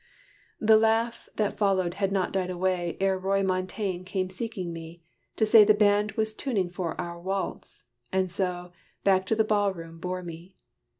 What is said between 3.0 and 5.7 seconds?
Roy Montaine came seeking me, to say